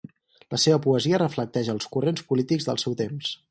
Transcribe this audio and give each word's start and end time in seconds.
La 0.55 0.59
seva 0.63 0.79
poesia 0.85 1.19
reflecteix 1.23 1.71
els 1.75 1.87
corrents 1.97 2.25
polítics 2.33 2.69
del 2.71 2.83
seu 2.87 3.01
temps. 3.07 3.33